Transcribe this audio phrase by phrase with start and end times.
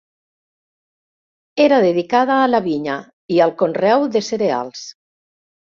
[1.67, 2.99] Era dedicada a la vinya
[3.37, 4.89] i al conreu de cereals.